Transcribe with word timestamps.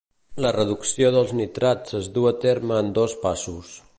La 0.45 0.51
reducció 0.55 1.11
dels 1.17 1.33
nitrats 1.41 1.97
es 2.01 2.09
duu 2.17 2.27
a 2.31 2.33
terme 2.47 2.83
en 2.85 2.93
dos 3.01 3.17
passos. 3.29 3.75